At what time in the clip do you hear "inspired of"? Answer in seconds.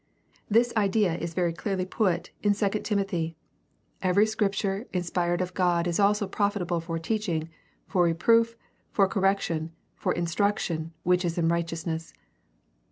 4.91-5.53